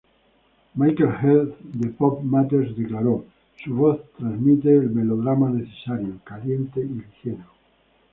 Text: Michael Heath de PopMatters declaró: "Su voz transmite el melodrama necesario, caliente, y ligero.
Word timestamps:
Michael 0.73 1.11
Heath 1.21 1.59
de 1.61 1.89
PopMatters 1.89 2.75
declaró: 2.75 3.23
"Su 3.63 3.75
voz 3.75 3.99
transmite 4.17 4.75
el 4.75 4.89
melodrama 4.89 5.51
necesario, 5.51 6.19
caliente, 6.23 6.79
y 6.81 6.85
ligero. 7.03 7.43